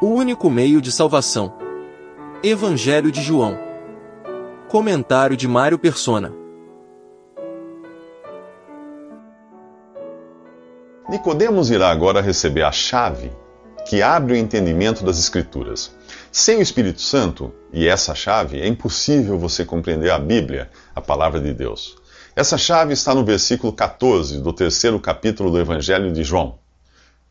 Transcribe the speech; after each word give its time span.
O 0.00 0.06
único 0.06 0.48
meio 0.48 0.80
de 0.80 0.92
salvação. 0.92 1.52
Evangelho 2.40 3.10
de 3.10 3.20
João. 3.20 3.58
Comentário 4.68 5.36
de 5.36 5.48
Mário 5.48 5.76
Persona. 5.76 6.32
Nicodemos 11.08 11.68
irá 11.72 11.90
agora 11.90 12.20
receber 12.20 12.62
a 12.62 12.70
chave 12.70 13.32
que 13.88 14.00
abre 14.00 14.34
o 14.34 14.36
entendimento 14.36 15.04
das 15.04 15.18
Escrituras. 15.18 15.92
Sem 16.30 16.58
o 16.58 16.62
Espírito 16.62 17.00
Santo 17.00 17.52
e 17.72 17.88
essa 17.88 18.14
chave, 18.14 18.60
é 18.60 18.68
impossível 18.68 19.36
você 19.36 19.64
compreender 19.64 20.12
a 20.12 20.18
Bíblia, 20.20 20.70
a 20.94 21.00
palavra 21.00 21.40
de 21.40 21.52
Deus. 21.52 21.96
Essa 22.36 22.56
chave 22.56 22.92
está 22.92 23.12
no 23.16 23.24
versículo 23.24 23.72
14 23.72 24.40
do 24.40 24.52
terceiro 24.52 25.00
capítulo 25.00 25.50
do 25.50 25.58
Evangelho 25.58 26.12
de 26.12 26.22
João. 26.22 26.67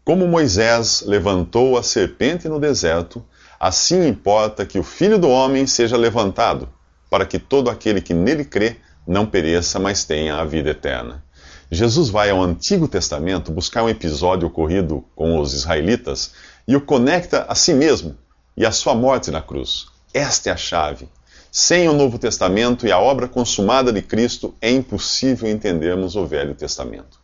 Como 0.07 0.25
Moisés 0.25 1.03
levantou 1.05 1.77
a 1.77 1.83
serpente 1.83 2.47
no 2.47 2.61
deserto, 2.61 3.21
assim 3.59 4.07
importa 4.07 4.65
que 4.65 4.79
o 4.79 4.83
Filho 4.83 5.19
do 5.19 5.27
Homem 5.27 5.67
seja 5.67 5.97
levantado, 5.97 6.69
para 7.09 7.25
que 7.25 7.37
todo 7.37 7.69
aquele 7.69 7.99
que 7.99 8.13
nele 8.13 8.45
crê 8.45 8.77
não 9.05 9.25
pereça, 9.25 9.79
mas 9.79 10.05
tenha 10.05 10.37
a 10.37 10.45
vida 10.45 10.69
eterna. 10.69 11.21
Jesus 11.69 12.07
vai 12.07 12.29
ao 12.29 12.41
Antigo 12.41 12.87
Testamento 12.87 13.51
buscar 13.51 13.83
um 13.83 13.89
episódio 13.89 14.47
ocorrido 14.47 15.03
com 15.13 15.37
os 15.41 15.51
israelitas 15.51 16.31
e 16.65 16.73
o 16.73 16.79
conecta 16.79 17.45
a 17.45 17.53
si 17.53 17.73
mesmo 17.73 18.17
e 18.55 18.65
a 18.65 18.71
sua 18.71 18.95
morte 18.95 19.29
na 19.29 19.41
cruz. 19.41 19.87
Esta 20.13 20.51
é 20.51 20.53
a 20.53 20.57
chave. 20.57 21.09
Sem 21.51 21.89
o 21.89 21.93
Novo 21.93 22.17
Testamento 22.17 22.87
e 22.87 22.93
a 22.93 22.97
obra 22.97 23.27
consumada 23.27 23.91
de 23.91 24.01
Cristo, 24.01 24.55
é 24.61 24.71
impossível 24.71 25.51
entendermos 25.51 26.15
o 26.15 26.25
Velho 26.25 26.55
Testamento, 26.55 27.19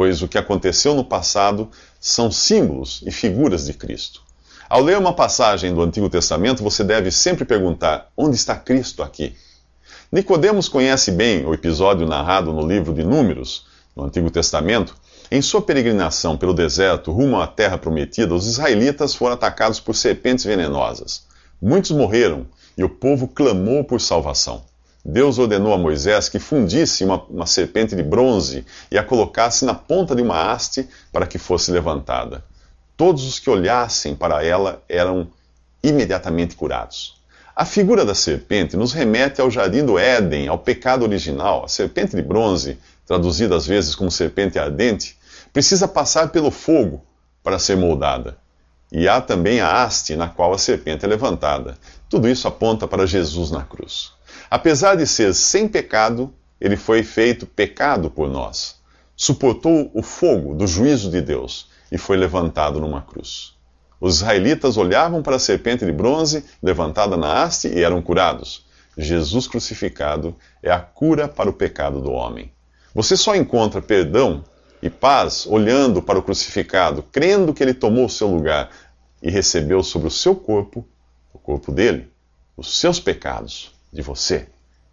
pois 0.00 0.22
o 0.22 0.28
que 0.28 0.38
aconteceu 0.38 0.94
no 0.94 1.04
passado 1.04 1.68
são 2.00 2.32
símbolos 2.32 3.02
e 3.04 3.10
figuras 3.10 3.66
de 3.66 3.74
Cristo. 3.74 4.22
Ao 4.66 4.80
ler 4.80 4.96
uma 4.96 5.12
passagem 5.12 5.74
do 5.74 5.82
Antigo 5.82 6.08
Testamento, 6.08 6.62
você 6.62 6.82
deve 6.82 7.10
sempre 7.10 7.44
perguntar: 7.44 8.10
onde 8.16 8.34
está 8.34 8.56
Cristo 8.56 9.02
aqui? 9.02 9.36
Nicodemos 10.10 10.70
conhece 10.70 11.10
bem 11.10 11.44
o 11.44 11.52
episódio 11.52 12.06
narrado 12.06 12.50
no 12.50 12.66
livro 12.66 12.94
de 12.94 13.04
Números, 13.04 13.66
no 13.94 14.04
Antigo 14.04 14.30
Testamento, 14.30 14.96
em 15.30 15.42
sua 15.42 15.60
peregrinação 15.60 16.34
pelo 16.34 16.54
deserto 16.54 17.12
rumo 17.12 17.38
à 17.38 17.46
terra 17.46 17.76
prometida, 17.76 18.34
os 18.34 18.46
israelitas 18.46 19.14
foram 19.14 19.34
atacados 19.34 19.80
por 19.80 19.94
serpentes 19.94 20.46
venenosas. 20.46 21.26
Muitos 21.60 21.90
morreram 21.90 22.46
e 22.74 22.82
o 22.82 22.88
povo 22.88 23.28
clamou 23.28 23.84
por 23.84 24.00
salvação. 24.00 24.64
Deus 25.04 25.38
ordenou 25.38 25.72
a 25.72 25.78
Moisés 25.78 26.28
que 26.28 26.38
fundisse 26.38 27.04
uma, 27.04 27.22
uma, 27.24 27.46
serpente 27.46 27.96
de 27.96 28.02
bronze 28.02 28.66
e 28.90 28.98
a 28.98 29.02
colocasse 29.02 29.64
na 29.64 29.74
ponta 29.74 30.14
de 30.14 30.22
uma 30.22 30.52
haste 30.52 30.88
para 31.12 31.26
que 31.26 31.38
fosse 31.38 31.70
levantada. 31.70 32.44
Todos 32.96 33.24
os 33.24 33.38
que 33.38 33.48
olhassem 33.48 34.14
para 34.14 34.44
ela 34.44 34.82
eram 34.88 35.28
imediatamente 35.82 36.54
curados. 36.54 37.18
A 37.56 37.64
figura 37.64 38.04
da 38.04 38.14
serpente 38.14 38.76
nos 38.76 38.92
remete 38.92 39.40
ao 39.40 39.50
jardim 39.50 39.84
do 39.84 39.98
Éden, 39.98 40.48
ao 40.48 40.58
pecado 40.58 41.02
original. 41.02 41.64
A 41.64 41.68
serpente 41.68 42.14
de 42.14 42.22
bronze 42.22 42.78
traduzida 43.10 43.56
às 43.56 43.66
vezes 43.66 43.96
como 43.96 44.08
serpente 44.08 44.56
ardente, 44.56 45.18
precisa 45.52 45.88
passar 45.88 46.28
pelo 46.28 46.48
fogo 46.48 47.04
para 47.42 47.58
ser 47.58 47.76
moldada. 47.76 48.38
E 48.92 49.08
há 49.08 49.20
também 49.20 49.60
a 49.60 49.82
haste 49.82 50.14
na 50.14 50.28
qual 50.28 50.52
a 50.52 50.58
serpente 50.58 51.04
é 51.04 51.08
levantada. 51.08 51.76
Tudo 52.08 52.28
isso 52.28 52.46
aponta 52.46 52.86
para 52.86 53.08
Jesus 53.08 53.50
na 53.50 53.64
cruz. 53.64 54.12
Apesar 54.50 54.96
de 54.96 55.06
ser 55.06 55.32
sem 55.32 55.68
pecado, 55.68 56.34
ele 56.60 56.76
foi 56.76 57.04
feito 57.04 57.46
pecado 57.46 58.10
por 58.10 58.28
nós. 58.28 58.80
Suportou 59.14 59.88
o 59.94 60.02
fogo 60.02 60.56
do 60.56 60.66
juízo 60.66 61.08
de 61.08 61.20
Deus 61.20 61.68
e 61.92 61.96
foi 61.96 62.16
levantado 62.16 62.80
numa 62.80 63.00
cruz. 63.00 63.54
Os 64.00 64.16
israelitas 64.16 64.76
olhavam 64.76 65.22
para 65.22 65.36
a 65.36 65.38
serpente 65.38 65.86
de 65.86 65.92
bronze 65.92 66.44
levantada 66.60 67.16
na 67.16 67.44
haste 67.44 67.68
e 67.68 67.80
eram 67.80 68.02
curados. 68.02 68.66
Jesus 68.98 69.46
crucificado 69.46 70.34
é 70.60 70.72
a 70.72 70.80
cura 70.80 71.28
para 71.28 71.48
o 71.48 71.52
pecado 71.52 72.00
do 72.00 72.10
homem. 72.10 72.50
Você 72.92 73.16
só 73.16 73.36
encontra 73.36 73.80
perdão 73.80 74.42
e 74.82 74.90
paz 74.90 75.46
olhando 75.46 76.02
para 76.02 76.18
o 76.18 76.22
crucificado, 76.24 77.04
crendo 77.04 77.54
que 77.54 77.62
ele 77.62 77.74
tomou 77.74 78.06
o 78.06 78.10
seu 78.10 78.26
lugar 78.26 78.68
e 79.22 79.30
recebeu 79.30 79.84
sobre 79.84 80.08
o 80.08 80.10
seu 80.10 80.34
corpo, 80.34 80.84
o 81.32 81.38
corpo 81.38 81.70
dele, 81.70 82.10
os 82.56 82.80
seus 82.80 82.98
pecados 82.98 83.78
de 83.92 84.02
você 84.02 84.48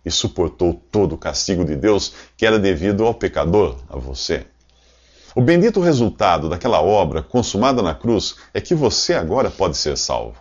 e 0.06 0.12
suportou 0.12 0.74
todo 0.91 1.16
o 1.16 1.18
castigo 1.18 1.66
de 1.66 1.75
Deus 1.75 2.13
que 2.35 2.46
era 2.46 2.58
devido 2.58 3.06
ao 3.06 3.13
pecador, 3.13 3.78
a 3.90 3.97
você. 3.97 4.46
O 5.35 5.41
bendito 5.41 5.81
resultado 5.81 6.50
daquela 6.50 6.81
obra 6.81 7.22
consumada 7.22 7.81
na 7.81 7.94
cruz 7.94 8.38
é 8.53 8.62
que 8.62 8.74
você 8.74 9.13
agora 9.13 9.52
pode 9.52 9.78
ser 9.78 9.97
salvo. 9.97 10.36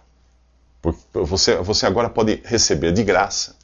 Você, 1.13 1.57
você 1.57 1.85
agora 1.85 2.09
pode 2.09 2.41
receber 2.45 2.93
de 2.93 3.03
graça 3.03 3.57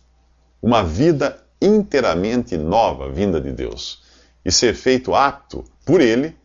uma 0.61 0.83
vida 0.83 1.41
inteiramente 1.61 2.57
nova 2.57 3.09
vinda 3.09 3.41
de 3.41 3.53
Deus 3.53 4.03
e 4.45 4.51
ser 4.51 4.75
feito 4.75 5.15
apto 5.15 5.65
por 5.87 6.01
Ele 6.01 6.37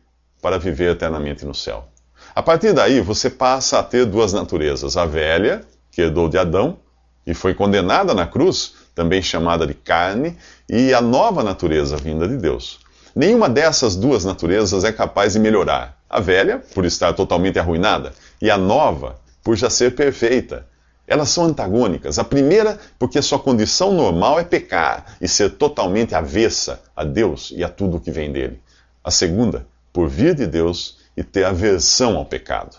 para 0.42 0.60
viver 0.60 0.92
eternamente 0.92 1.46
no 1.46 1.54
céu. 1.54 1.88
A 2.36 2.44
partir 2.44 2.74
daí, 2.74 3.02
você 3.02 3.30
passa 3.30 3.80
a 3.80 3.84
ter 3.84 4.06
duas 4.06 4.34
naturezas: 4.34 4.96
a 4.96 5.06
velha, 5.06 5.64
que 5.92 6.02
herdou 6.02 6.30
de 6.30 6.38
Adão 6.38 6.78
e 7.28 7.34
foi 7.34 7.54
condenada 7.54 8.14
na 8.16 8.26
cruz, 8.26 8.74
também 8.96 9.22
chamada 9.22 9.68
de 9.68 9.76
carne, 9.76 10.36
e 10.68 10.94
a 10.94 11.02
nova 11.02 11.44
natureza 11.44 11.98
vinda 11.98 12.28
de 12.28 12.38
Deus. 12.38 12.80
Nenhuma 13.16 13.48
dessas 13.48 13.96
duas 13.96 14.26
naturezas 14.26 14.84
é 14.84 14.92
capaz 14.92 15.34
de 15.34 15.40
melhorar. 15.40 15.98
A 16.10 16.20
velha, 16.20 16.64
por 16.74 16.86
estar 16.86 17.14
totalmente 17.14 17.60
arruinada, 17.60 18.14
e 18.42 18.50
a 18.50 18.58
nova, 18.58 19.20
por 19.44 19.56
já 19.56 19.70
ser 19.70 19.94
perfeita 19.94 20.66
elas 21.08 21.30
são 21.30 21.46
antagônicas. 21.46 22.20
A 22.20 22.24
primeira, 22.24 22.78
porque 23.00 23.22
sua 23.22 23.40
condição 23.40 23.94
normal 23.94 24.40
é 24.40 24.44
pecar 24.44 25.16
e 25.22 25.28
ser 25.28 25.52
totalmente 25.52 26.14
avessa 26.14 26.82
a 26.94 27.06
Deus 27.06 27.54
e 27.56 27.64
a 27.64 27.70
tudo 27.70 28.00
que 28.00 28.12
vem 28.12 28.32
dele. 28.32 28.62
A 29.02 29.10
segunda, 29.10 29.66
por 29.94 30.10
vir 30.10 30.36
de 30.36 30.46
Deus 30.46 30.98
e 31.16 31.24
ter 31.24 31.46
aversão 31.46 32.18
ao 32.18 32.26
pecado. 32.26 32.76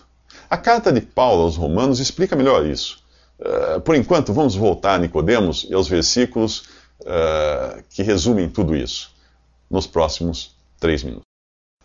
A 0.47 0.57
carta 0.57 0.91
de 0.91 1.01
Paulo 1.01 1.41
aos 1.41 1.55
Romanos 1.55 1.99
explica 1.99 2.35
melhor 2.35 2.65
isso. 2.65 2.98
Uh, 3.39 3.79
por 3.81 3.95
enquanto, 3.95 4.33
vamos 4.33 4.55
voltar 4.55 4.95
a 4.95 4.99
Nicodemos 4.99 5.65
e 5.69 5.73
aos 5.73 5.87
versículos 5.87 6.65
uh, 7.01 7.81
que 7.89 8.03
resumem 8.03 8.49
tudo 8.49 8.75
isso 8.75 9.15
nos 9.69 9.87
próximos 9.87 10.55
três 10.79 11.03
minutos. 11.03 11.23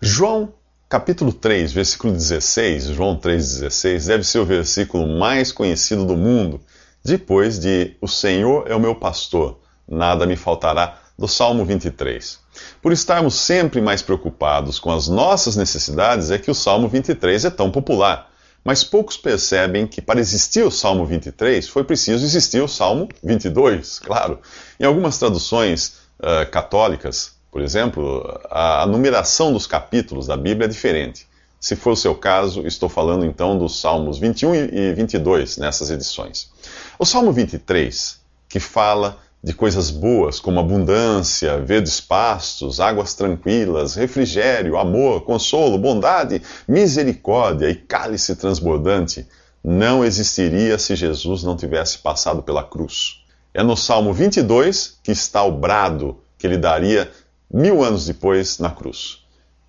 João 0.01 0.53
Capítulo 0.95 1.33
3, 1.33 1.73
versículo 1.73 2.13
16, 2.13 2.85
João 2.89 3.17
3,16, 3.17 4.07
deve 4.07 4.23
ser 4.23 4.39
o 4.39 4.45
versículo 4.45 5.19
mais 5.19 5.51
conhecido 5.51 6.05
do 6.05 6.17
mundo, 6.17 6.61
depois 7.05 7.59
de 7.59 7.97
O 8.01 8.07
Senhor 8.07 8.71
é 8.71 8.77
o 8.77 8.81
meu 8.81 8.95
pastor, 8.95 9.59
nada 9.89 10.25
me 10.25 10.37
faltará, 10.37 11.01
do 11.19 11.27
Salmo 11.27 11.65
23. 11.65 12.39
Por 12.81 12.93
estarmos 12.93 13.35
sempre 13.35 13.81
mais 13.81 14.03
preocupados 14.03 14.79
com 14.79 14.93
as 14.93 15.09
nossas 15.09 15.57
necessidades, 15.57 16.31
é 16.31 16.39
que 16.39 16.51
o 16.51 16.55
Salmo 16.55 16.87
23 16.87 17.47
é 17.47 17.51
tão 17.51 17.73
popular. 17.73 18.31
Mas 18.65 18.83
poucos 18.83 19.19
percebem 19.19 19.87
que 19.87 20.01
para 20.01 20.19
existir 20.19 20.63
o 20.63 20.71
Salmo 20.71 21.05
23 21.05 21.69
foi 21.69 21.85
preciso 21.85 22.25
existir 22.25 22.63
o 22.63 22.69
Salmo 22.69 23.09
22, 23.23 23.99
claro. 23.99 24.41
Em 24.81 24.85
algumas 24.85 25.19
traduções 25.19 25.99
uh, 26.19 26.51
católicas, 26.51 27.35
por 27.53 27.61
exemplo, 27.61 28.41
a, 28.51 28.83
a 28.83 28.87
numeração 28.87 29.53
dos 29.53 29.67
capítulos 29.67 30.27
da 30.27 30.37
Bíblia 30.37 30.65
é 30.65 30.69
diferente. 30.69 31.27
Se 31.61 31.77
for 31.77 31.93
o 31.93 31.97
seu 31.97 32.15
caso, 32.15 32.67
estou 32.67 32.89
falando 32.89 33.25
então 33.25 33.57
dos 33.57 33.81
Salmos 33.81 34.19
21 34.19 34.55
e 34.55 34.93
22 34.95 35.57
nessas 35.59 35.91
edições. 35.91 36.51
O 36.99 37.05
Salmo 37.05 37.33
23, 37.33 38.19
que 38.49 38.61
fala 38.61 39.19
de 39.45 39.53
coisas 39.53 39.91
boas 39.91 40.41
como 40.41 40.59
abundância, 40.59 41.59
verdes 41.59 42.01
pastos, 42.01 42.81
águas 42.81 43.13
tranquilas, 43.13 43.95
refrigério, 43.95 44.79
amor, 44.79 45.21
consolo, 45.27 45.77
bondade, 45.77 46.41
misericórdia 46.67 47.69
e 47.69 47.75
cálice 47.75 48.35
transbordante, 48.37 49.29
não 49.63 50.03
existiria 50.03 50.79
se 50.79 50.97
Jesus 50.97 51.43
não 51.43 51.59
tivesse 51.59 51.99
passado 51.99 52.43
pela 52.43 52.65
cruz. 52.65 53.23
É 53.53 53.63
no 53.63 53.77
Salmo 53.77 54.15
22 54.15 54.99
que 55.03 55.13
está 55.13 55.45
o 55.45 55.53
brado 55.53 56.17
que 56.39 56.47
ele 56.47 56.57
daria 56.57 57.11
mil 57.53 57.85
anos 57.85 58.07
depois 58.07 58.59
na 58.59 58.71
cruz. 58.71 59.19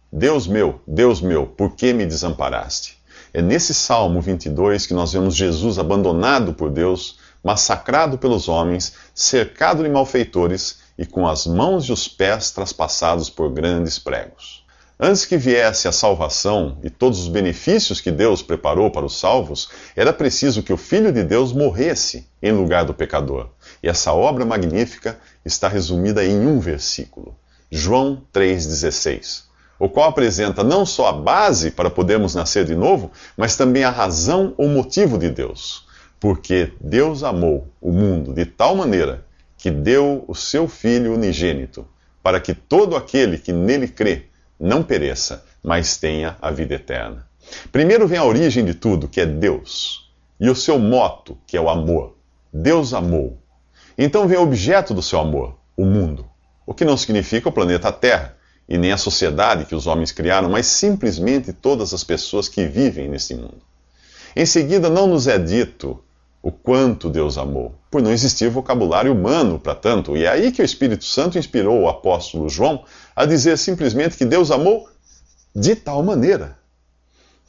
Deus 0.10 0.48
meu, 0.48 0.80
Deus 0.88 1.20
meu, 1.20 1.46
por 1.46 1.76
que 1.76 1.92
me 1.92 2.06
desamparaste? 2.06 2.98
É 3.34 3.42
nesse 3.42 3.74
Salmo 3.74 4.22
22 4.22 4.88
que 4.88 4.94
nós 4.94 5.12
vemos 5.12 5.36
Jesus 5.36 5.78
abandonado 5.78 6.54
por 6.54 6.72
Deus, 6.72 7.20
massacrado 7.46 8.18
pelos 8.18 8.50
homens, 8.50 8.94
cercado 9.14 9.84
de 9.84 9.90
malfeitores 9.90 10.80
e 10.98 11.06
com 11.06 11.28
as 11.28 11.46
mãos 11.46 11.86
e 11.86 11.92
os 11.92 12.08
pés 12.08 12.50
traspassados 12.50 13.30
por 13.30 13.52
grandes 13.52 14.00
pregos. 14.00 14.66
Antes 15.00 15.26
que 15.26 15.38
viesse 15.38 15.88
a 15.88 15.92
salvação 15.92 16.80
e 16.82 16.90
todos 16.90 17.20
os 17.20 17.28
benefícios 17.28 18.02
que 18.02 18.10
Deus 18.10 18.42
preparou 18.42 18.90
para 18.90 19.06
os 19.06 19.20
salvos, 19.20 19.70
era 19.96 20.12
preciso 20.12 20.64
que 20.64 20.74
o 20.74 20.78
Filho 20.78 21.12
de 21.12 21.22
Deus 21.22 21.54
morresse 21.54 22.28
em 22.42 22.52
lugar 22.52 22.84
do 22.84 22.96
pecador. 22.96 23.50
E 23.84 23.88
essa 23.88 24.12
obra 24.12 24.44
magnífica 24.44 25.20
está 25.46 25.68
resumida 25.68 26.26
em 26.26 26.48
um 26.48 26.60
versículo. 26.60 27.36
João 27.70 28.24
3,16. 28.34 29.44
o 29.78 29.90
qual 29.90 30.10
apresenta 30.10 30.64
não 30.64 30.86
só 30.86 31.10
a 31.10 31.14
base 31.14 31.70
para 31.70 31.92
podermos 31.92 32.34
nascer 32.34 32.66
de 32.66 32.74
novo, 32.74 33.12
mas 33.38 33.56
também 33.56 33.84
a 33.84 33.92
razão 33.92 34.56
ou 34.58 34.68
motivo 34.68 35.18
de 35.18 35.30
Deus. 35.30 35.85
Porque 36.20 36.72
Deus 36.80 37.24
amou 37.24 37.68
o 37.82 37.92
mundo 37.92 38.34
de 38.34 38.46
tal 38.46 38.76
maneira 38.76 39.26
que 39.58 39.72
deu 39.72 40.24
o 40.28 40.36
seu 40.36 40.68
Filho 40.68 41.14
unigênito, 41.14 41.88
para 42.22 42.40
que 42.40 42.54
todo 42.54 42.96
aquele 42.96 43.38
que 43.38 43.52
nele 43.52 43.88
crê 43.88 44.26
não 44.60 44.84
pereça, 44.84 45.44
mas 45.64 45.98
tenha 45.98 46.38
a 46.42 46.52
vida 46.52 46.76
eterna. 46.76 47.28
Primeiro 47.72 48.08
vem 48.08 48.18
a 48.18 48.24
origem 48.24 48.64
de 48.66 48.74
tudo, 48.74 49.08
que 49.08 49.22
é 49.22 49.26
Deus, 49.26 50.12
e 50.40 50.50
o 50.50 50.56
seu 50.56 50.80
moto, 50.80 51.38
que 51.46 51.58
é 51.58 51.62
o 51.62 51.70
amor. 51.70 52.16
Deus 52.52 52.94
amou. 52.94 53.38
Então 53.98 54.28
vem 54.28 54.38
o 54.38 54.44
objeto 54.44 54.94
do 54.94 55.02
seu 55.02 55.20
amor, 55.20 55.58
o 55.76 55.86
mundo. 55.86 56.26
O 56.66 56.74
que 56.74 56.86
não 56.86 56.98
significa 56.98 57.50
o 57.50 57.52
planeta 57.52 57.92
Terra 57.92 58.36
e 58.68 58.78
nem 58.78 58.92
a 58.92 58.98
sociedade 58.98 59.66
que 59.66 59.76
os 59.76 59.86
homens 59.86 60.12
criaram, 60.12 60.50
mas 60.50 60.66
simplesmente 60.66 61.54
todas 61.54 61.94
as 61.94 62.04
pessoas 62.04 62.50
que 62.50 62.66
vivem 62.66 63.08
nesse 63.08 63.36
mundo. 63.36 63.62
Em 64.36 64.46
seguida, 64.46 64.90
não 64.90 65.08
nos 65.08 65.28
é 65.28 65.40
dito 65.40 66.04
o 66.42 66.52
quanto 66.52 67.10
Deus 67.10 67.38
amou, 67.38 67.74
por 67.90 68.02
não 68.02 68.12
existir 68.12 68.50
vocabulário 68.50 69.12
humano 69.12 69.58
para 69.58 69.74
tanto, 69.74 70.16
e 70.16 70.26
é 70.26 70.28
aí 70.28 70.52
que 70.52 70.62
o 70.62 70.66
Espírito 70.66 71.06
Santo 71.06 71.40
inspirou 71.40 71.82
o 71.82 71.88
apóstolo 71.88 72.50
João 72.50 72.84
a 73.16 73.26
dizer 73.26 73.58
simplesmente 73.58 74.18
que 74.18 74.26
Deus 74.26 74.52
amou 74.52 74.88
de 75.56 75.76
tal 75.76 76.04
maneira. 76.04 76.60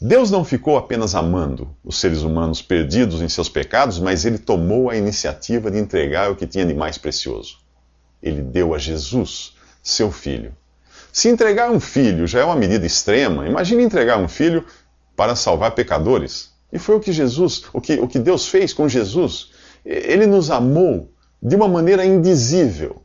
Deus 0.00 0.30
não 0.30 0.44
ficou 0.44 0.78
apenas 0.78 1.14
amando 1.14 1.74
os 1.82 1.98
seres 1.98 2.22
humanos 2.22 2.62
perdidos 2.62 3.20
em 3.20 3.28
seus 3.28 3.48
pecados, 3.48 3.98
mas 3.98 4.24
ele 4.24 4.38
tomou 4.38 4.88
a 4.88 4.96
iniciativa 4.96 5.70
de 5.70 5.78
entregar 5.78 6.30
o 6.30 6.36
que 6.36 6.46
tinha 6.46 6.64
de 6.64 6.74
mais 6.74 6.96
precioso. 6.96 7.58
Ele 8.22 8.42
deu 8.42 8.74
a 8.74 8.78
Jesus, 8.78 9.56
seu 9.82 10.12
filho. 10.12 10.54
Se 11.12 11.28
entregar 11.28 11.70
um 11.70 11.80
filho 11.80 12.26
já 12.26 12.40
é 12.40 12.44
uma 12.44 12.56
medida 12.56 12.86
extrema, 12.86 13.46
imagine 13.46 13.82
entregar 13.82 14.18
um 14.18 14.28
filho 14.28 14.64
para 15.16 15.34
salvar 15.34 15.74
pecadores. 15.74 16.55
E 16.76 16.78
foi 16.78 16.94
o 16.94 17.00
que 17.00 17.10
Jesus, 17.10 17.62
o 17.72 17.80
que, 17.80 17.94
o 17.94 18.06
que 18.06 18.18
Deus 18.18 18.48
fez 18.48 18.74
com 18.74 18.86
Jesus. 18.86 19.48
Ele 19.82 20.26
nos 20.26 20.50
amou 20.50 21.10
de 21.42 21.56
uma 21.56 21.66
maneira 21.66 22.04
indizível, 22.04 23.02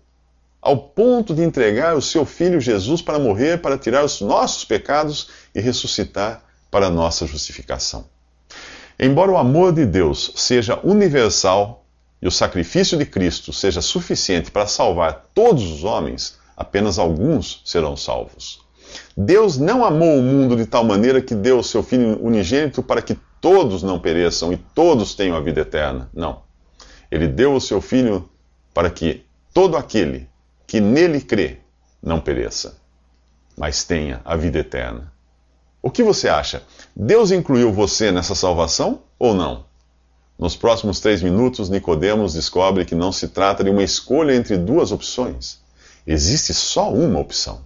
ao 0.61 0.77
ponto 0.77 1.33
de 1.33 1.41
entregar 1.41 1.95
o 1.95 2.01
seu 2.01 2.25
filho 2.25 2.59
Jesus 2.59 3.01
para 3.01 3.17
morrer, 3.17 3.61
para 3.61 3.77
tirar 3.77 4.03
os 4.03 4.19
nossos 4.19 4.65
pecados 4.65 5.29
e 5.55 5.61
ressuscitar 5.61 6.43
para 6.69 6.87
a 6.87 6.89
nossa 6.89 7.25
justificação. 7.25 8.03
Embora 8.99 9.31
o 9.31 9.37
amor 9.37 9.71
de 9.71 9.85
Deus 9.85 10.33
seja 10.35 10.77
universal 10.83 11.85
e 12.21 12.27
o 12.27 12.31
sacrifício 12.31 12.97
de 12.97 13.05
Cristo 13.05 13.53
seja 13.53 13.81
suficiente 13.81 14.51
para 14.51 14.67
salvar 14.67 15.29
todos 15.33 15.63
os 15.63 15.85
homens, 15.85 16.37
apenas 16.57 16.99
alguns 16.99 17.61
serão 17.63 17.95
salvos. 17.95 18.59
Deus 19.15 19.57
não 19.57 19.85
amou 19.85 20.19
o 20.19 20.21
mundo 20.21 20.57
de 20.57 20.65
tal 20.65 20.83
maneira 20.83 21.21
que 21.21 21.33
deu 21.33 21.59
o 21.59 21.63
seu 21.63 21.81
Filho 21.81 22.21
unigênito 22.21 22.83
para 22.83 23.01
que 23.01 23.17
todos 23.41 23.83
não 23.83 23.99
pereçam 23.99 24.53
e 24.53 24.57
todos 24.57 25.15
tenham 25.15 25.35
a 25.35 25.41
vida 25.41 25.61
eterna. 25.61 26.09
Não. 26.13 26.43
Ele 27.09 27.27
deu 27.27 27.55
o 27.55 27.59
seu 27.59 27.81
Filho 27.81 28.29
para 28.73 28.89
que 28.89 29.25
todo 29.53 29.75
aquele 29.75 30.29
que 30.65 30.79
nele 30.79 31.19
crê 31.19 31.57
não 32.01 32.21
pereça, 32.21 32.77
mas 33.57 33.83
tenha 33.83 34.21
a 34.23 34.35
vida 34.37 34.59
eterna. 34.59 35.11
O 35.81 35.89
que 35.89 36.03
você 36.03 36.29
acha? 36.29 36.63
Deus 36.95 37.31
incluiu 37.31 37.73
você 37.73 38.11
nessa 38.11 38.35
salvação 38.35 39.01
ou 39.17 39.33
não? 39.33 39.65
Nos 40.37 40.55
próximos 40.55 40.99
três 40.99 41.21
minutos, 41.21 41.69
Nicodemos 41.69 42.33
descobre 42.33 42.85
que 42.85 42.95
não 42.95 43.11
se 43.11 43.27
trata 43.27 43.63
de 43.63 43.69
uma 43.69 43.83
escolha 43.83 44.33
entre 44.33 44.57
duas 44.57 44.91
opções. 44.91 45.59
Existe 46.05 46.53
só 46.53 46.91
uma 46.91 47.19
opção. 47.19 47.65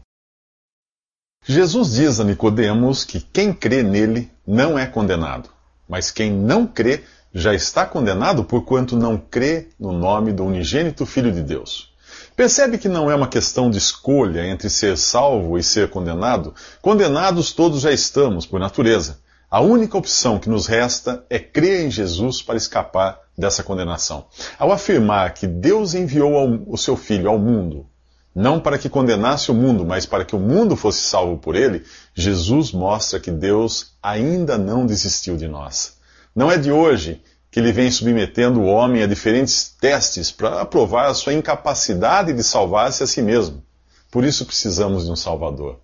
Jesus 1.46 1.94
diz 1.94 2.20
a 2.20 2.24
Nicodemos 2.24 3.04
que 3.06 3.20
quem 3.20 3.54
crê 3.54 3.84
nele 3.84 4.32
não 4.48 4.80
é 4.80 4.86
condenado, 4.86 5.50
mas 5.88 6.12
quem 6.12 6.32
não 6.32 6.66
crê 6.66 7.04
já 7.34 7.54
está 7.54 7.86
condenado 7.86 8.44
porquanto 8.44 8.96
não 8.96 9.18
crê 9.18 9.70
no 9.80 9.92
nome 9.92 10.32
do 10.32 10.46
unigênito 10.46 11.06
Filho 11.06 11.32
de 11.32 11.44
Deus. 11.44 11.94
Percebe 12.36 12.78
que 12.78 12.90
não 12.90 13.10
é 13.10 13.16
uma 13.16 13.28
questão 13.28 13.70
de 13.70 13.78
escolha 13.78 14.46
entre 14.46 14.70
ser 14.70 14.98
salvo 14.98 15.58
e 15.58 15.64
ser 15.64 15.90
condenado? 15.90 16.54
Condenados 16.82 17.52
todos 17.52 17.82
já 17.82 17.92
estamos, 17.92 18.46
por 18.46 18.60
natureza. 18.60 19.20
A 19.50 19.62
única 19.62 19.98
opção 19.98 20.40
que 20.40 20.50
nos 20.50 20.68
resta 20.68 21.26
é 21.30 21.40
crer 21.40 21.86
em 21.86 21.92
Jesus 21.92 22.42
para 22.42 22.58
escapar 22.58 23.20
dessa 23.38 23.64
condenação. 23.64 24.26
Ao 24.58 24.72
afirmar 24.72 25.34
que 25.34 25.48
Deus 25.48 25.94
enviou 25.94 26.64
o 26.68 26.78
seu 26.78 26.98
Filho 26.98 27.30
ao 27.30 27.40
mundo, 27.40 27.86
não 28.36 28.60
para 28.60 28.78
que 28.78 28.90
condenasse 28.90 29.50
o 29.50 29.54
mundo, 29.54 29.86
mas 29.86 30.06
para 30.06 30.26
que 30.26 30.36
o 30.36 30.40
mundo 30.40 30.76
fosse 30.76 31.00
salvo 31.00 31.38
por 31.38 31.56
ele, 31.56 31.84
Jesus 32.14 32.74
mostra 32.74 33.18
que 33.18 33.32
Deus 33.32 33.94
ainda 34.04 34.58
não 34.58 34.86
desistiu 34.86 35.38
de 35.38 35.48
nós. 35.48 35.94
Não 36.36 36.52
é 36.52 36.58
de 36.58 36.70
hoje 36.70 37.22
que 37.50 37.62
ele 37.62 37.72
vem 37.72 37.90
submetendo 37.90 38.60
o 38.60 38.66
homem 38.66 39.02
a 39.02 39.08
diferentes 39.08 39.74
testes 39.80 40.30
para 40.30 40.66
provar 40.66 41.08
a 41.08 41.14
sua 41.14 41.34
incapacidade 41.34 42.34
de 42.34 42.44
salvar-se 42.44 43.02
a 43.02 43.08
si 43.08 43.22
mesmo. 43.22 43.64
Por 44.12 44.26
isso 44.26 44.46
precisamos 44.46 45.06
de 45.06 45.12
um 45.12 45.16
Salvador. 45.16 45.80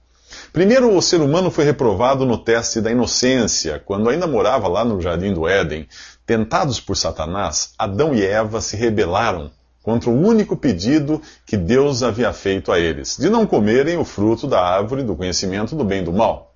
Primeiro, 0.51 0.93
o 0.93 1.01
ser 1.01 1.21
humano 1.21 1.49
foi 1.49 1.63
reprovado 1.63 2.25
no 2.25 2.37
teste 2.37 2.81
da 2.81 2.91
inocência, 2.91 3.81
quando 3.85 4.09
ainda 4.09 4.27
morava 4.27 4.67
lá 4.67 4.83
no 4.83 4.99
jardim 4.99 5.33
do 5.33 5.47
Éden. 5.47 5.87
Tentados 6.25 6.81
por 6.81 6.97
Satanás, 6.97 7.73
Adão 7.77 8.13
e 8.13 8.25
Eva 8.25 8.59
se 8.59 8.75
rebelaram 8.75 9.49
contra 9.83 10.09
o 10.09 10.13
único 10.13 10.55
pedido 10.55 11.21
que 11.45 11.57
Deus 11.57 12.03
havia 12.03 12.31
feito 12.33 12.71
a 12.71 12.79
eles, 12.79 13.17
de 13.17 13.29
não 13.29 13.47
comerem 13.47 13.97
o 13.97 14.05
fruto 14.05 14.47
da 14.47 14.61
árvore 14.61 15.03
do 15.03 15.15
conhecimento 15.15 15.75
do 15.75 15.83
bem 15.83 16.01
e 16.01 16.05
do 16.05 16.13
mal. 16.13 16.53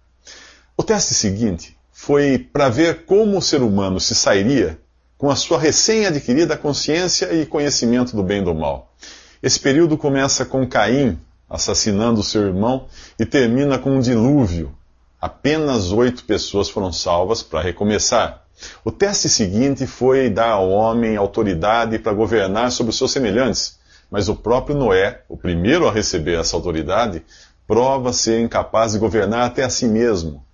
O 0.78 0.84
teste 0.84 1.14
seguinte 1.14 1.76
foi 1.92 2.38
para 2.38 2.70
ver 2.70 3.06
como 3.06 3.38
o 3.38 3.42
ser 3.42 3.62
humano 3.62 4.00
se 4.00 4.14
sairia 4.14 4.78
com 5.18 5.30
a 5.30 5.36
sua 5.36 5.58
recém-adquirida 5.58 6.58
consciência 6.58 7.34
e 7.34 7.46
conhecimento 7.46 8.16
do 8.16 8.22
bem 8.22 8.42
e 8.42 8.46
do 8.46 8.54
mal. 8.54 8.94
Esse 9.42 9.60
período 9.60 9.98
começa 9.98 10.46
com 10.46 10.68
Caim 10.68 11.18
assassinando 11.50 12.24
seu 12.24 12.42
irmão 12.42 12.88
e 13.20 13.26
termina 13.26 13.78
com 13.78 13.92
um 13.92 14.00
dilúvio. 14.00 14.76
Apenas 15.22 15.92
oito 15.92 16.26
pessoas 16.26 16.70
foram 16.70 16.92
salvas 16.92 17.42
para 17.42 17.62
recomeçar. 17.62 18.45
O 18.84 18.92
teste 18.92 19.28
seguinte 19.30 19.86
foi 19.86 20.30
dar 20.30 20.52
ao 20.52 20.70
homem 20.70 21.18
autoridade 21.18 22.00
para 22.00 22.14
governar 22.14 22.72
sobre 22.72 22.92
os 22.92 22.98
seus 22.98 23.12
semelhantes, 23.12 23.78
mas 24.10 24.30
o 24.30 24.36
próprio 24.36 24.76
Noé, 24.76 25.22
o 25.28 25.36
primeiro 25.36 25.88
a 25.88 25.92
receber 25.92 26.40
essa 26.40 26.56
autoridade, 26.56 27.24
prova 27.68 28.14
ser 28.14 28.40
incapaz 28.42 28.94
de 28.94 29.00
governar 29.00 29.46
até 29.46 29.64
a 29.64 29.70
si 29.70 29.88
mesmo 29.88 30.46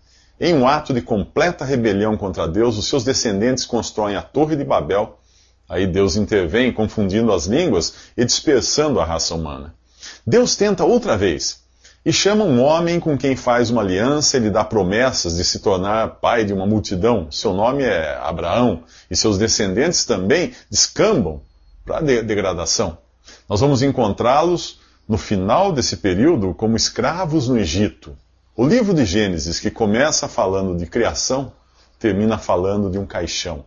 em 0.43 0.55
um 0.55 0.67
ato 0.67 0.91
de 0.91 1.03
completa 1.03 1.63
rebelião 1.63 2.17
contra 2.17 2.47
Deus, 2.47 2.75
os 2.75 2.87
seus 2.87 3.03
descendentes 3.03 3.63
constroem 3.63 4.15
a 4.15 4.23
Torre 4.23 4.55
de 4.55 4.63
Babel. 4.63 5.19
Aí 5.69 5.85
Deus 5.85 6.15
intervém, 6.15 6.73
confundindo 6.73 7.31
as 7.31 7.45
línguas 7.45 7.93
e 8.17 8.25
dispersando 8.25 8.99
a 8.99 9.05
raça 9.05 9.35
humana. 9.35 9.75
Deus 10.25 10.55
tenta 10.55 10.83
outra 10.83 11.15
vez 11.15 11.60
e 12.03 12.11
chama 12.11 12.43
um 12.43 12.61
homem 12.61 12.99
com 12.99 13.15
quem 13.15 13.35
faz 13.35 13.69
uma 13.69 13.81
aliança, 13.81 14.35
ele 14.35 14.49
dá 14.49 14.63
promessas 14.63 15.35
de 15.35 15.43
se 15.43 15.59
tornar 15.59 16.15
pai 16.19 16.43
de 16.43 16.51
uma 16.51 16.65
multidão. 16.65 17.31
Seu 17.31 17.53
nome 17.53 17.83
é 17.83 18.17
Abraão 18.17 18.83
e 19.09 19.15
seus 19.15 19.37
descendentes 19.37 20.03
também 20.03 20.51
descambam 20.69 21.41
para 21.85 21.97
a 21.97 22.01
degradação. 22.01 22.97
Nós 23.47 23.59
vamos 23.59 23.83
encontrá-los 23.83 24.79
no 25.07 25.17
final 25.17 25.71
desse 25.71 25.97
período 25.97 26.55
como 26.55 26.75
escravos 26.75 27.47
no 27.47 27.57
Egito. 27.57 28.17
O 28.55 28.65
livro 28.65 28.93
de 28.93 29.05
Gênesis, 29.05 29.59
que 29.59 29.69
começa 29.69 30.27
falando 30.27 30.75
de 30.75 30.87
criação, 30.87 31.53
termina 31.99 32.37
falando 32.37 32.89
de 32.89 32.97
um 32.97 33.05
caixão. 33.05 33.63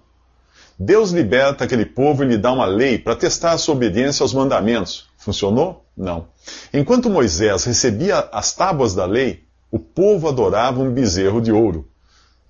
Deus 0.77 1.11
liberta 1.11 1.65
aquele 1.65 1.87
povo 1.87 2.25
e 2.25 2.27
lhe 2.27 2.37
dá 2.37 2.51
uma 2.51 2.67
lei 2.67 2.99
para 2.99 3.15
testar 3.15 3.53
a 3.53 3.59
sua 3.59 3.77
obediência 3.77 4.25
aos 4.25 4.35
mandamentos. 4.35 5.09
Funcionou? 5.17 5.84
Não. 5.97 6.29
Enquanto 6.73 7.09
Moisés 7.09 7.65
recebia 7.65 8.29
as 8.33 8.53
tábuas 8.53 8.95
da 8.95 9.05
lei, 9.05 9.45
o 9.71 9.79
povo 9.79 10.29
adorava 10.29 10.81
um 10.81 10.93
bezerro 10.93 11.41
de 11.41 11.53
ouro. 11.53 11.89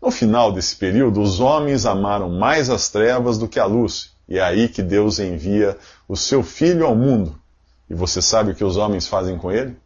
No 0.01 0.11
final 0.11 0.53
desse 0.53 0.77
período, 0.77 1.21
os 1.21 1.41
homens 1.41 1.87
amaram 1.87 2.29
mais 2.31 2.69
as 2.69 2.91
trevas 2.91 3.39
do 3.39 3.49
que 3.49 3.59
a 3.59 3.65
luz, 3.65 4.11
e 4.29 4.39
é 4.39 4.43
aí 4.43 4.69
que 4.69 4.83
Deus 4.83 5.19
envia 5.19 5.77
o 6.09 6.17
seu 6.17 6.43
filho 6.43 6.87
ao 6.87 6.95
mundo. 6.95 7.39
E 7.89 7.95
você 7.95 8.21
sabe 8.21 8.53
o 8.53 8.55
que 8.55 8.65
os 8.65 8.77
homens 8.77 9.07
fazem 9.07 9.39
com 9.39 9.51
ele? 9.51 9.77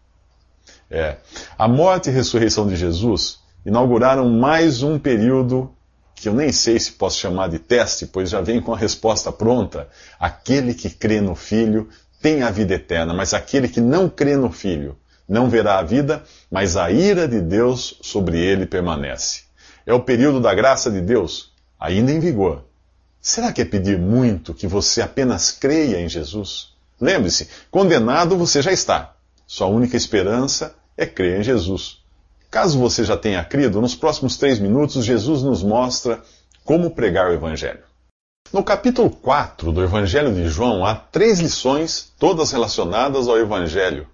É. 0.90 1.18
A 1.56 1.68
morte 1.68 2.08
e 2.08 2.12
ressurreição 2.12 2.66
de 2.66 2.76
Jesus 2.76 3.40
inauguraram 3.64 4.28
mais 4.28 4.82
um 4.82 4.98
período 4.98 5.72
que 6.14 6.28
eu 6.28 6.34
nem 6.34 6.50
sei 6.50 6.80
se 6.80 6.92
posso 6.92 7.18
chamar 7.18 7.48
de 7.48 7.58
teste, 7.60 8.06
pois 8.06 8.30
já 8.30 8.40
vem 8.40 8.60
com 8.60 8.74
a 8.74 8.76
resposta 8.76 9.30
pronta. 9.30 9.88
Aquele 10.18 10.74
que 10.74 10.90
crê 10.90 11.20
no 11.20 11.36
Filho 11.36 11.88
tem 12.20 12.42
a 12.42 12.50
vida 12.50 12.74
eterna, 12.74 13.14
mas 13.14 13.32
aquele 13.34 13.68
que 13.68 13.80
não 13.80 14.08
crê 14.08 14.36
no 14.36 14.50
Filho 14.50 14.96
não 15.28 15.50
verá 15.50 15.78
a 15.78 15.82
vida, 15.82 16.22
mas 16.50 16.76
a 16.76 16.90
ira 16.90 17.28
de 17.28 17.40
Deus 17.40 17.98
sobre 18.00 18.38
ele 18.38 18.64
permanece. 18.64 19.42
É 19.84 19.92
o 19.92 20.00
período 20.00 20.40
da 20.40 20.54
graça 20.54 20.90
de 20.90 21.00
Deus, 21.00 21.52
ainda 21.78 22.10
em 22.10 22.18
vigor. 22.18 22.64
Será 23.20 23.52
que 23.52 23.60
é 23.60 23.64
pedir 23.64 23.98
muito 23.98 24.54
que 24.54 24.66
você 24.66 25.02
apenas 25.02 25.50
creia 25.50 26.00
em 26.00 26.08
Jesus? 26.08 26.74
Lembre-se, 27.00 27.48
condenado 27.70 28.36
você 28.36 28.62
já 28.62 28.72
está. 28.72 29.14
Sua 29.46 29.66
única 29.66 29.96
esperança 29.96 30.74
é 30.96 31.04
crer 31.04 31.40
em 31.40 31.42
Jesus. 31.42 31.98
Caso 32.50 32.78
você 32.78 33.04
já 33.04 33.16
tenha 33.16 33.44
crido, 33.44 33.80
nos 33.80 33.94
próximos 33.94 34.38
três 34.38 34.58
minutos 34.58 35.04
Jesus 35.04 35.42
nos 35.42 35.62
mostra 35.62 36.22
como 36.64 36.90
pregar 36.90 37.30
o 37.30 37.34
Evangelho. 37.34 37.87
No 38.50 38.64
capítulo 38.64 39.10
4 39.10 39.70
do 39.70 39.82
Evangelho 39.82 40.32
de 40.32 40.48
João, 40.48 40.82
há 40.82 40.94
três 40.94 41.38
lições, 41.38 42.10
todas 42.18 42.50
relacionadas 42.50 43.28
ao 43.28 43.36
Evangelho: 43.36 44.06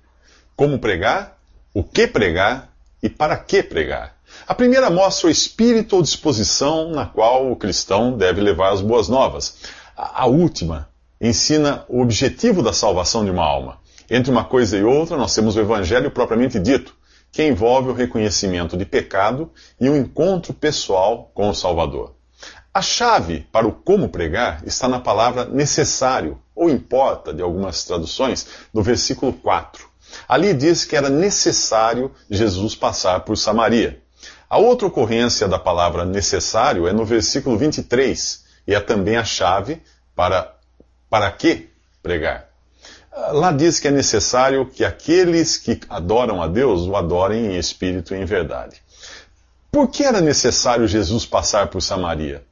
como 0.57 0.81
pregar, 0.81 1.39
o 1.73 1.85
que 1.85 2.09
pregar 2.09 2.69
e 3.01 3.09
para 3.09 3.37
que 3.37 3.63
pregar. 3.63 4.17
A 4.45 4.53
primeira 4.53 4.91
mostra 4.91 5.29
o 5.29 5.31
espírito 5.31 5.95
ou 5.95 6.03
disposição 6.03 6.91
na 6.91 7.07
qual 7.07 7.49
o 7.49 7.55
cristão 7.55 8.19
deve 8.19 8.41
levar 8.41 8.73
as 8.73 8.81
boas 8.81 9.09
novas. 9.09 9.59
A 9.97 10.27
última 10.27 10.89
ensina 11.21 11.85
o 11.89 12.03
objetivo 12.03 12.61
da 12.61 12.73
salvação 12.73 13.25
de 13.25 13.31
uma 13.31 13.45
alma. 13.45 13.79
Entre 14.11 14.33
uma 14.33 14.43
coisa 14.43 14.77
e 14.77 14.83
outra, 14.83 15.17
nós 15.17 15.33
temos 15.33 15.55
o 15.55 15.61
Evangelho 15.61 16.11
propriamente 16.11 16.59
dito, 16.59 16.93
que 17.31 17.47
envolve 17.47 17.91
o 17.91 17.95
reconhecimento 17.95 18.77
de 18.77 18.85
pecado 18.85 19.53
e 19.81 19.89
o 19.89 19.97
encontro 19.97 20.53
pessoal 20.53 21.31
com 21.33 21.49
o 21.49 21.55
Salvador. 21.55 22.17
A 22.75 22.83
chave 22.83 23.47
para 23.53 23.69
o 23.69 23.73
como 23.73 24.09
pregar 24.09 24.61
está 24.67 24.89
na 24.89 24.99
palavra 24.99 25.45
necessário, 25.45 26.41
ou 26.57 26.69
importa, 26.69 27.33
de 27.33 27.41
algumas 27.41 27.85
traduções, 27.85 28.49
do 28.75 28.83
versículo 28.83 29.33
4. 29.33 29.89
Ali 30.27 30.53
diz 30.53 30.85
que 30.85 30.97
era 30.97 31.09
necessário 31.09 32.11
Jesus 32.29 32.75
passar 32.75 33.21
por 33.21 33.39
Samaria. 33.39 34.03
A 34.51 34.59
outra 34.59 34.89
ocorrência 34.89 35.47
da 35.47 35.57
palavra 35.57 36.05
necessário 36.05 36.89
é 36.89 36.93
no 36.93 37.05
versículo 37.05 37.57
23, 37.57 38.45
e 38.67 38.75
é 38.75 38.81
também 38.81 39.17
a 39.17 39.25
chave 39.25 39.81
para 40.17 40.53
para 41.09 41.31
que 41.31 41.71
pregar. 42.03 42.49
Lá 43.31 43.53
diz 43.53 43.79
que 43.79 43.87
é 43.87 43.93
necessário 43.93 44.67
que 44.67 44.85
aqueles 44.85 45.57
que 45.57 45.79
adoram 45.89 46.43
a 46.43 46.49
Deus 46.49 46.89
o 46.89 46.97
adorem 46.97 47.53
em 47.53 47.57
espírito 47.57 48.17
e 48.17 48.19
em 48.19 48.25
verdade. 48.25 48.83
Por 49.71 49.87
que 49.89 50.03
era 50.03 50.21
necessário 50.21 50.89
Jesus 50.89 51.25
passar 51.25 51.69
por 51.69 51.81
Samaria? 51.81 52.45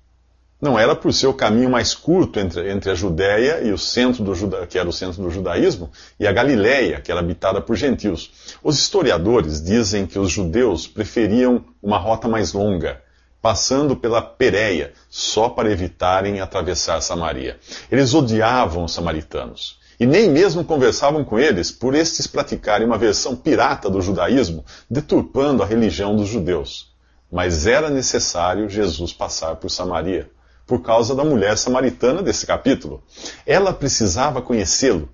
Não 0.63 0.79
era 0.79 0.95
por 0.95 1.13
ser 1.13 1.27
o 1.27 1.35
caminho 1.35 1.69
mais 1.69 1.93
curto 1.93 2.39
entre, 2.39 2.71
entre 2.71 2.89
a 2.89 2.95
Judéia 2.95 3.63
e 3.65 3.73
o 3.73 3.79
centro 3.79 4.23
do 4.23 4.33
Juda, 4.33 4.65
que 4.65 4.79
era 4.79 4.89
o 4.89 4.93
centro 4.93 5.21
do 5.21 5.29
judaísmo, 5.29 5.91
e 6.21 6.25
a 6.25 6.31
Galiléia, 6.31 7.01
que 7.01 7.11
era 7.11 7.19
habitada 7.19 7.61
por 7.61 7.75
gentios. 7.75 8.31
Os 8.63 8.79
historiadores 8.79 9.61
dizem 9.61 10.07
que 10.07 10.21
os 10.21 10.31
judeus 10.31 10.87
preferiam 10.87 11.65
uma 11.83 11.99
rota 11.99 12.29
mais 12.29 12.53
longa, 12.53 13.03
passando 13.43 13.97
pela 13.97 14.23
Pérea, 14.23 14.93
só 15.11 15.49
para 15.49 15.69
evitarem 15.69 16.41
atravessar 16.41 17.01
Samaria. 17.01 17.59
Eles 17.91 18.15
odiavam 18.15 18.85
os 18.85 18.95
samaritanos. 18.95 19.81
E 19.99 20.07
nem 20.07 20.31
mesmo 20.31 20.65
conversavam 20.65 21.25
com 21.25 21.41
eles 21.41 21.73
por 21.73 21.93
estes 21.93 22.29
praticarem 22.29 22.87
uma 22.87 22.97
versão 22.97 23.35
pirata 23.35 23.91
do 23.91 24.01
judaísmo, 24.01 24.65
deturpando 24.89 25.61
a 25.61 25.67
religião 25.67 26.15
dos 26.15 26.29
judeus. 26.29 26.95
Mas 27.33 27.67
era 27.67 27.91
necessário 27.91 28.69
Jesus 28.69 29.13
passar 29.13 29.57
por 29.57 29.69
Samaria 29.69 30.31
por 30.73 30.81
causa 30.81 31.15
da 31.15 31.23
mulher 31.23 31.59
samaritana 31.59 32.23
desse 32.23 32.47
capítulo. 32.47 33.03
Ela 33.45 33.75
precisava 33.75 34.41
conhecê-lo, 34.41 35.07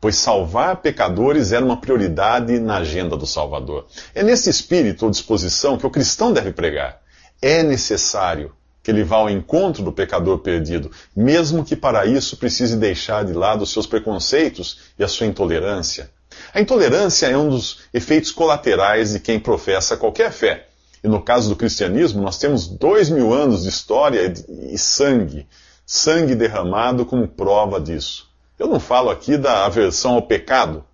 pois 0.00 0.16
salvar 0.16 0.76
pecadores 0.76 1.52
era 1.52 1.62
uma 1.62 1.78
prioridade 1.78 2.58
na 2.58 2.78
agenda 2.78 3.14
do 3.14 3.26
Salvador. 3.26 3.84
É 4.14 4.22
nesse 4.22 4.48
espírito 4.48 5.04
ou 5.04 5.10
disposição 5.10 5.76
que 5.76 5.86
o 5.86 5.90
cristão 5.90 6.32
deve 6.32 6.50
pregar. 6.50 7.02
É 7.42 7.62
necessário 7.62 8.54
que 8.82 8.90
ele 8.90 9.04
vá 9.04 9.16
ao 9.16 9.28
encontro 9.28 9.82
do 9.82 9.92
pecador 9.92 10.38
perdido, 10.38 10.90
mesmo 11.14 11.62
que 11.62 11.76
para 11.76 12.06
isso 12.06 12.38
precise 12.38 12.78
deixar 12.78 13.22
de 13.22 13.34
lado 13.34 13.64
os 13.64 13.72
seus 13.74 13.86
preconceitos 13.86 14.78
e 14.98 15.04
a 15.04 15.08
sua 15.08 15.26
intolerância. 15.26 16.10
A 16.54 16.60
intolerância 16.62 17.26
é 17.26 17.36
um 17.36 17.50
dos 17.50 17.80
efeitos 17.92 18.30
colaterais 18.30 19.12
de 19.12 19.20
quem 19.20 19.38
professa 19.38 19.94
qualquer 19.94 20.32
fé. 20.32 20.65
E 21.02 21.08
no 21.08 21.22
caso 21.22 21.48
do 21.48 21.56
cristianismo, 21.56 22.22
nós 22.22 22.38
temos 22.38 22.66
dois 22.66 23.10
mil 23.10 23.32
anos 23.32 23.62
de 23.62 23.68
história 23.68 24.32
e 24.48 24.78
sangue, 24.78 25.46
sangue 25.84 26.34
derramado 26.34 27.06
como 27.06 27.28
prova 27.28 27.80
disso. 27.80 28.28
Eu 28.58 28.66
não 28.66 28.80
falo 28.80 29.10
aqui 29.10 29.36
da 29.36 29.66
aversão 29.66 30.14
ao 30.14 30.22
pecado, 30.22 30.84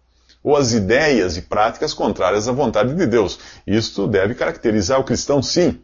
ou 0.42 0.56
as 0.56 0.72
ideias 0.72 1.36
e 1.36 1.42
práticas 1.42 1.94
contrárias 1.94 2.48
à 2.48 2.52
vontade 2.52 2.94
de 2.94 3.06
Deus. 3.06 3.38
Isto 3.66 4.08
deve 4.08 4.34
caracterizar 4.34 4.98
o 4.98 5.04
cristão, 5.04 5.40
sim, 5.40 5.80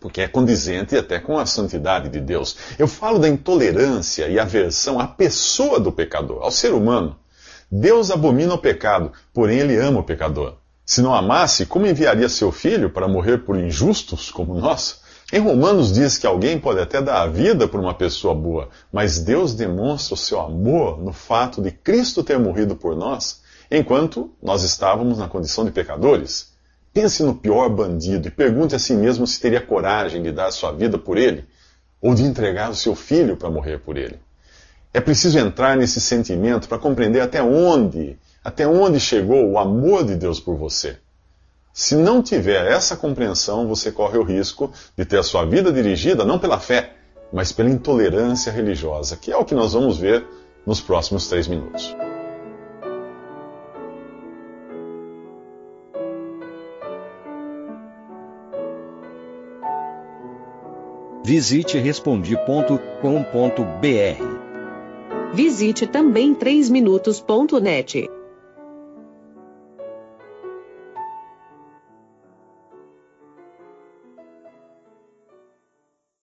porque 0.00 0.22
é 0.22 0.28
condizente 0.28 0.96
até 0.96 1.20
com 1.20 1.38
a 1.38 1.46
santidade 1.46 2.08
de 2.08 2.20
Deus. 2.20 2.56
Eu 2.78 2.88
falo 2.88 3.18
da 3.18 3.28
intolerância 3.28 4.28
e 4.28 4.38
aversão 4.38 4.98
à 4.98 5.06
pessoa 5.06 5.78
do 5.78 5.92
pecador, 5.92 6.42
ao 6.42 6.50
ser 6.50 6.72
humano. 6.72 7.16
Deus 7.70 8.10
abomina 8.10 8.54
o 8.54 8.58
pecado, 8.58 9.12
porém 9.32 9.60
ele 9.60 9.76
ama 9.76 10.00
o 10.00 10.04
pecador. 10.04 10.56
Se 10.90 11.00
não 11.02 11.14
amasse, 11.14 11.66
como 11.66 11.86
enviaria 11.86 12.28
seu 12.28 12.50
filho 12.50 12.90
para 12.90 13.06
morrer 13.06 13.44
por 13.44 13.56
injustos 13.56 14.28
como 14.28 14.56
nós? 14.56 15.02
Em 15.32 15.38
Romanos 15.38 15.92
diz 15.92 16.18
que 16.18 16.26
alguém 16.26 16.58
pode 16.58 16.80
até 16.80 17.00
dar 17.00 17.22
a 17.22 17.28
vida 17.28 17.68
por 17.68 17.78
uma 17.78 17.94
pessoa 17.94 18.34
boa, 18.34 18.70
mas 18.92 19.20
Deus 19.20 19.54
demonstra 19.54 20.14
o 20.14 20.16
seu 20.16 20.40
amor 20.40 21.00
no 21.00 21.12
fato 21.12 21.62
de 21.62 21.70
Cristo 21.70 22.24
ter 22.24 22.40
morrido 22.40 22.74
por 22.74 22.96
nós, 22.96 23.40
enquanto 23.70 24.32
nós 24.42 24.64
estávamos 24.64 25.18
na 25.18 25.28
condição 25.28 25.64
de 25.64 25.70
pecadores. 25.70 26.48
Pense 26.92 27.22
no 27.22 27.36
pior 27.36 27.68
bandido 27.68 28.26
e 28.26 28.30
pergunte 28.32 28.74
a 28.74 28.78
si 28.80 28.92
mesmo 28.92 29.28
se 29.28 29.38
teria 29.38 29.60
coragem 29.60 30.20
de 30.24 30.32
dar 30.32 30.50
sua 30.50 30.72
vida 30.72 30.98
por 30.98 31.16
ele, 31.16 31.44
ou 32.02 32.16
de 32.16 32.24
entregar 32.24 32.68
o 32.68 32.74
seu 32.74 32.96
filho 32.96 33.36
para 33.36 33.48
morrer 33.48 33.78
por 33.78 33.96
ele. 33.96 34.18
É 34.92 35.00
preciso 35.00 35.38
entrar 35.38 35.76
nesse 35.76 36.00
sentimento 36.00 36.68
para 36.68 36.80
compreender 36.80 37.20
até 37.20 37.40
onde 37.40 38.18
até 38.44 38.66
onde 38.66 38.98
chegou 38.98 39.50
o 39.50 39.58
amor 39.58 40.04
de 40.04 40.16
Deus 40.16 40.40
por 40.40 40.56
você. 40.56 40.98
Se 41.72 41.94
não 41.94 42.22
tiver 42.22 42.66
essa 42.66 42.96
compreensão, 42.96 43.68
você 43.68 43.92
corre 43.92 44.18
o 44.18 44.24
risco 44.24 44.72
de 44.96 45.04
ter 45.04 45.18
a 45.18 45.22
sua 45.22 45.44
vida 45.44 45.72
dirigida 45.72 46.24
não 46.24 46.38
pela 46.38 46.58
fé, 46.58 46.94
mas 47.32 47.52
pela 47.52 47.70
intolerância 47.70 48.50
religiosa, 48.50 49.16
que 49.16 49.30
é 49.30 49.36
o 49.36 49.44
que 49.44 49.54
nós 49.54 49.72
vamos 49.72 49.96
ver 49.96 50.26
nos 50.66 50.80
próximos 50.80 51.28
três 51.28 51.46
minutos. 51.46 51.94
Visite 61.22 61.78
respondi.com.br. 61.78 64.40
Visite 65.32 65.86
também 65.86 66.34
3minutos.net. 66.34 68.09